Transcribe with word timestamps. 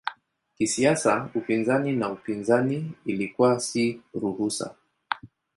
Kisiasa 0.57 1.29
upinzani 1.35 1.95
na 1.95 2.11
upinzani 2.11 2.93
ilikuwa 3.05 3.59
si 3.59 4.01
ruhusa. 4.13 4.75